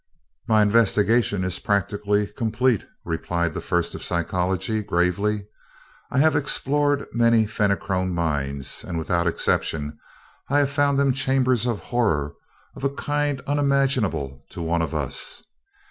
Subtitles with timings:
[0.47, 5.45] "My investigation is practically complete," replied the First of Psychology, gravely.
[6.09, 9.99] "I have explored many Fenachrone minds, and without exception
[10.49, 12.33] I have found them chambers of horror
[12.75, 15.43] of a kind unimaginable to one of us.